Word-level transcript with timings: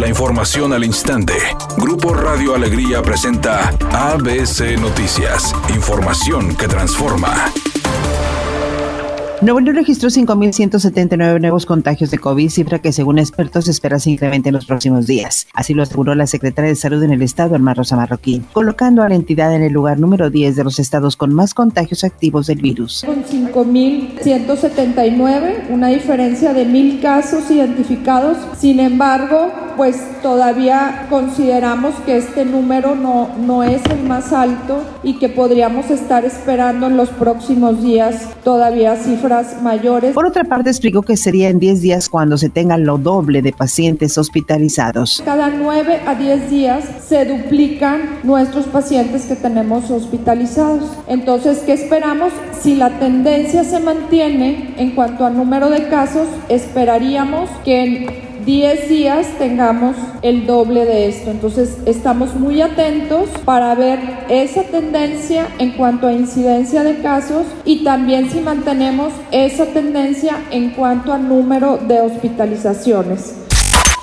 La 0.00 0.08
información 0.08 0.72
al 0.72 0.82
instante. 0.82 1.34
Grupo 1.76 2.14
Radio 2.14 2.54
Alegría 2.54 3.02
presenta 3.02 3.68
ABC 3.92 4.80
Noticias. 4.80 5.54
Información 5.74 6.56
que 6.56 6.66
transforma. 6.66 7.52
Nuevo 9.42 9.60
León 9.60 9.76
registró 9.76 10.08
5.179 10.08 11.40
nuevos 11.40 11.66
contagios 11.66 12.10
de 12.10 12.18
COVID, 12.18 12.48
cifra 12.48 12.78
que 12.78 12.92
según 12.92 13.18
expertos 13.18 13.66
se 13.66 13.72
espera 13.72 13.98
se 13.98 14.10
incremente 14.10 14.48
en 14.48 14.54
los 14.54 14.64
próximos 14.64 15.06
días. 15.06 15.46
Así 15.52 15.74
lo 15.74 15.82
aseguró 15.82 16.14
la 16.14 16.26
secretaria 16.26 16.70
de 16.70 16.76
Salud 16.76 17.02
en 17.02 17.12
el 17.12 17.20
estado, 17.20 17.54
Alma 17.54 17.74
Rosa 17.74 17.96
Marroquín, 17.96 18.46
colocando 18.54 19.02
a 19.02 19.08
la 19.08 19.14
entidad 19.14 19.54
en 19.54 19.62
el 19.62 19.72
lugar 19.72 19.98
número 19.98 20.30
10 20.30 20.56
de 20.56 20.64
los 20.64 20.78
estados 20.78 21.16
con 21.16 21.34
más 21.34 21.52
contagios 21.52 22.04
activos 22.04 22.46
del 22.46 22.62
virus. 22.62 23.02
Con 23.04 23.22
5.179, 23.22 25.70
una 25.70 25.88
diferencia 25.88 26.54
de 26.54 26.64
mil 26.64 27.00
casos 27.00 27.50
identificados. 27.50 28.38
Sin 28.58 28.80
embargo, 28.80 29.69
pues 29.80 29.96
todavía 30.20 31.06
consideramos 31.08 31.94
que 32.04 32.18
este 32.18 32.44
número 32.44 32.94
no, 32.94 33.30
no 33.38 33.62
es 33.62 33.80
el 33.86 34.02
más 34.02 34.30
alto 34.30 34.82
y 35.02 35.14
que 35.14 35.30
podríamos 35.30 35.90
estar 35.90 36.26
esperando 36.26 36.88
en 36.88 36.98
los 36.98 37.08
próximos 37.08 37.82
días 37.82 38.28
todavía 38.44 38.96
cifras 38.96 39.62
mayores. 39.62 40.12
Por 40.12 40.26
otra 40.26 40.44
parte, 40.44 40.68
explicó 40.68 41.00
que 41.00 41.16
sería 41.16 41.48
en 41.48 41.58
10 41.58 41.80
días 41.80 42.10
cuando 42.10 42.36
se 42.36 42.50
tenga 42.50 42.76
lo 42.76 42.98
doble 42.98 43.40
de 43.40 43.54
pacientes 43.54 44.18
hospitalizados. 44.18 45.22
Cada 45.24 45.48
9 45.48 46.02
a 46.06 46.14
10 46.14 46.50
días 46.50 46.84
se 47.08 47.24
duplican 47.24 48.18
nuestros 48.22 48.66
pacientes 48.66 49.24
que 49.24 49.36
tenemos 49.36 49.90
hospitalizados. 49.90 50.90
Entonces, 51.06 51.60
¿qué 51.64 51.72
esperamos? 51.72 52.34
Si 52.60 52.76
la 52.76 52.98
tendencia 52.98 53.64
se 53.64 53.80
mantiene 53.80 54.69
en 54.80 54.92
cuanto 54.92 55.26
a 55.26 55.30
número 55.30 55.68
de 55.68 55.88
casos, 55.88 56.26
esperaríamos 56.48 57.50
que 57.66 57.84
en 57.84 58.30
10 58.46 58.88
días 58.88 59.26
tengamos 59.38 59.94
el 60.22 60.46
doble 60.46 60.86
de 60.86 61.06
esto. 61.06 61.30
Entonces 61.30 61.76
estamos 61.84 62.34
muy 62.34 62.62
atentos 62.62 63.28
para 63.44 63.74
ver 63.74 64.00
esa 64.30 64.62
tendencia 64.62 65.48
en 65.58 65.72
cuanto 65.72 66.06
a 66.06 66.12
incidencia 66.12 66.82
de 66.82 67.02
casos 67.02 67.44
y 67.66 67.84
también 67.84 68.30
si 68.30 68.40
mantenemos 68.40 69.12
esa 69.32 69.66
tendencia 69.66 70.38
en 70.50 70.70
cuanto 70.70 71.12
a 71.12 71.18
número 71.18 71.76
de 71.76 72.00
hospitalizaciones. 72.00 73.34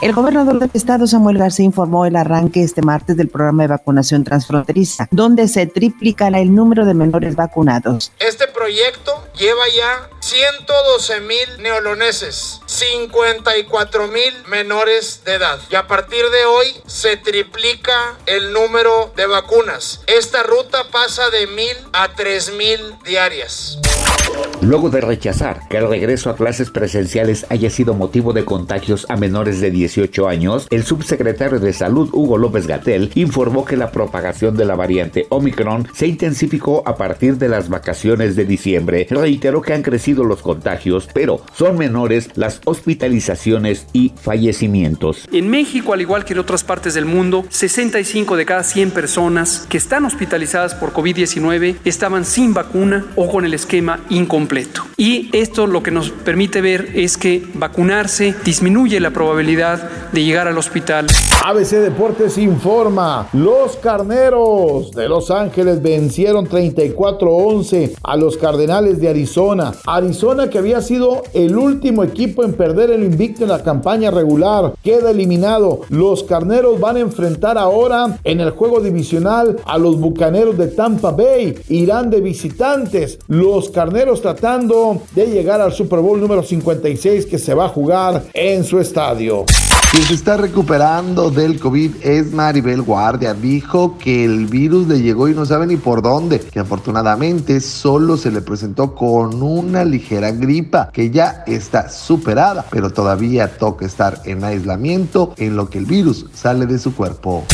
El 0.00 0.14
gobernador 0.14 0.58
del 0.58 0.70
estado, 0.72 1.06
Samuel 1.06 1.36
García, 1.36 1.66
informó 1.66 2.06
el 2.06 2.16
arranque 2.16 2.62
este 2.62 2.80
martes 2.80 3.16
del 3.18 3.28
programa 3.28 3.64
de 3.64 3.68
vacunación 3.68 4.24
transfronteriza, 4.24 5.06
donde 5.10 5.46
se 5.48 5.66
triplicará 5.66 6.40
el 6.40 6.52
número 6.52 6.86
de 6.86 6.94
menores 6.94 7.36
vacunados. 7.36 8.10
Este 8.18 8.48
proyecto 8.48 9.12
lleva 9.38 9.62
ya 9.76 10.11
112 10.32 11.20
mil 11.20 11.62
neoloneses, 11.62 12.62
54 12.64 14.06
mil 14.06 14.32
menores 14.48 15.20
de 15.26 15.34
edad. 15.34 15.58
Y 15.70 15.74
a 15.74 15.86
partir 15.86 16.24
de 16.30 16.46
hoy 16.46 16.68
se 16.86 17.18
triplica 17.18 18.16
el 18.24 18.54
número 18.54 19.12
de 19.14 19.26
vacunas. 19.26 20.00
Esta 20.06 20.42
ruta 20.42 20.84
pasa 20.90 21.28
de 21.28 21.48
mil 21.48 21.76
a 21.92 22.14
tres 22.14 22.50
mil 22.54 22.80
diarias. 23.04 23.78
Luego 24.62 24.90
de 24.90 25.00
rechazar 25.00 25.66
que 25.68 25.78
el 25.78 25.88
regreso 25.88 26.30
a 26.30 26.36
clases 26.36 26.70
presenciales 26.70 27.46
haya 27.48 27.68
sido 27.68 27.94
motivo 27.94 28.32
de 28.32 28.44
contagios 28.44 29.06
a 29.08 29.16
menores 29.16 29.60
de 29.60 29.72
18 29.72 30.28
años, 30.28 30.68
el 30.70 30.84
subsecretario 30.84 31.58
de 31.58 31.72
Salud 31.72 32.08
Hugo 32.12 32.38
López 32.38 32.68
Gatel 32.68 33.10
informó 33.16 33.64
que 33.64 33.76
la 33.76 33.90
propagación 33.90 34.56
de 34.56 34.64
la 34.64 34.76
variante 34.76 35.26
Omicron 35.30 35.88
se 35.92 36.06
intensificó 36.06 36.84
a 36.86 36.96
partir 36.96 37.38
de 37.38 37.48
las 37.48 37.68
vacaciones 37.68 38.36
de 38.36 38.44
diciembre. 38.44 39.08
Reiteró 39.10 39.62
que 39.62 39.74
han 39.74 39.82
crecido 39.82 40.21
los 40.26 40.42
contagios, 40.42 41.08
pero 41.12 41.40
son 41.54 41.78
menores 41.78 42.30
las 42.34 42.60
hospitalizaciones 42.64 43.86
y 43.92 44.12
fallecimientos. 44.20 45.28
En 45.32 45.48
México, 45.48 45.92
al 45.92 46.00
igual 46.00 46.24
que 46.24 46.32
en 46.32 46.38
otras 46.38 46.64
partes 46.64 46.94
del 46.94 47.04
mundo, 47.04 47.44
65 47.48 48.36
de 48.36 48.46
cada 48.46 48.62
100 48.62 48.90
personas 48.90 49.66
que 49.68 49.76
están 49.76 50.04
hospitalizadas 50.04 50.74
por 50.74 50.92
COVID-19 50.92 51.76
estaban 51.84 52.24
sin 52.24 52.54
vacuna 52.54 53.06
o 53.16 53.30
con 53.30 53.44
el 53.44 53.54
esquema 53.54 54.00
incompleto. 54.10 54.82
Y 54.96 55.30
esto 55.32 55.66
lo 55.66 55.82
que 55.82 55.90
nos 55.90 56.10
permite 56.10 56.60
ver 56.60 56.90
es 56.94 57.16
que 57.16 57.44
vacunarse 57.54 58.34
disminuye 58.44 59.00
la 59.00 59.10
probabilidad 59.10 59.90
de 60.12 60.24
llegar 60.24 60.48
al 60.48 60.58
hospital. 60.58 61.06
ABC 61.44 61.70
Deportes 61.70 62.38
informa, 62.38 63.28
los 63.32 63.76
carneros 63.76 64.92
de 64.92 65.08
Los 65.08 65.30
Ángeles 65.30 65.82
vencieron 65.82 66.48
34-11 66.48 67.94
a 68.02 68.16
los 68.16 68.36
Cardenales 68.36 69.00
de 69.00 69.08
Arizona. 69.08 69.72
Arizona 70.12 70.50
que 70.50 70.58
había 70.58 70.82
sido 70.82 71.22
el 71.32 71.56
último 71.56 72.04
equipo 72.04 72.44
en 72.44 72.52
perder 72.52 72.90
el 72.90 73.02
invicto 73.02 73.44
en 73.44 73.48
la 73.48 73.62
campaña 73.62 74.10
regular, 74.10 74.74
queda 74.84 75.10
eliminado. 75.10 75.80
Los 75.88 76.22
carneros 76.22 76.78
van 76.78 76.96
a 76.96 77.00
enfrentar 77.00 77.56
ahora 77.56 78.18
en 78.22 78.40
el 78.40 78.50
juego 78.50 78.82
divisional 78.82 79.56
a 79.64 79.78
los 79.78 79.98
Bucaneros 79.98 80.58
de 80.58 80.66
Tampa 80.66 81.12
Bay. 81.12 81.54
Irán 81.70 82.10
de 82.10 82.20
visitantes. 82.20 83.20
Los 83.26 83.70
carneros 83.70 84.20
tratando 84.20 85.00
de 85.14 85.28
llegar 85.28 85.62
al 85.62 85.72
Super 85.72 86.00
Bowl 86.00 86.20
número 86.20 86.42
56 86.42 87.24
que 87.24 87.38
se 87.38 87.54
va 87.54 87.64
a 87.64 87.68
jugar 87.70 88.24
en 88.34 88.64
su 88.64 88.80
estadio. 88.80 89.46
Quien 89.92 90.04
se 90.04 90.14
está 90.14 90.38
recuperando 90.38 91.30
del 91.30 91.60
COVID 91.60 91.96
es 92.00 92.32
Maribel 92.32 92.80
Guardia. 92.80 93.34
Dijo 93.34 93.98
que 93.98 94.24
el 94.24 94.46
virus 94.46 94.88
le 94.88 95.02
llegó 95.02 95.28
y 95.28 95.34
no 95.34 95.44
sabe 95.44 95.66
ni 95.66 95.76
por 95.76 96.00
dónde, 96.00 96.40
que 96.40 96.60
afortunadamente 96.60 97.60
solo 97.60 98.16
se 98.16 98.30
le 98.30 98.40
presentó 98.40 98.94
con 98.94 99.42
una 99.42 99.84
ligera 99.84 100.30
gripa 100.30 100.88
que 100.90 101.10
ya 101.10 101.44
está 101.46 101.90
superada, 101.90 102.64
pero 102.70 102.88
todavía 102.88 103.58
toca 103.58 103.84
estar 103.84 104.22
en 104.24 104.44
aislamiento 104.44 105.34
en 105.36 105.56
lo 105.56 105.68
que 105.68 105.76
el 105.76 105.84
virus 105.84 106.24
sale 106.32 106.64
de 106.64 106.78
su 106.78 106.94
cuerpo. 106.94 107.44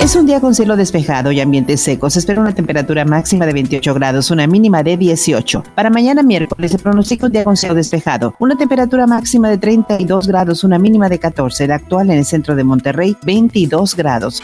Es 0.00 0.14
un 0.14 0.26
día 0.26 0.40
con 0.40 0.54
cielo 0.54 0.76
despejado 0.76 1.32
y 1.32 1.40
ambientes 1.40 1.80
secos. 1.80 2.12
Se 2.12 2.20
espera 2.20 2.40
una 2.40 2.54
temperatura 2.54 3.04
máxima 3.04 3.46
de 3.46 3.52
28 3.52 3.94
grados, 3.94 4.30
una 4.30 4.46
mínima 4.46 4.84
de 4.84 4.96
18. 4.96 5.64
Para 5.74 5.90
mañana 5.90 6.22
miércoles 6.22 6.70
se 6.70 6.78
pronostica 6.78 7.26
un 7.26 7.32
día 7.32 7.42
con 7.42 7.56
cielo 7.56 7.74
despejado. 7.74 8.32
Una 8.38 8.56
temperatura 8.56 9.08
máxima 9.08 9.50
de 9.50 9.58
32 9.58 10.28
grados, 10.28 10.62
una 10.62 10.78
mínima 10.78 11.08
de 11.08 11.18
14. 11.18 11.66
La 11.66 11.74
actual 11.74 12.10
en 12.10 12.18
el 12.18 12.24
centro 12.24 12.54
de 12.54 12.62
Monterrey, 12.62 13.16
22 13.24 13.96
grados. 13.96 14.40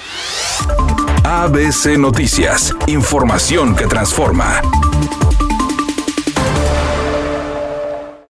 ABC 1.23 1.99
Noticias. 1.99 2.75
Información 2.89 3.77
que 3.77 3.87
transforma. 3.87 4.61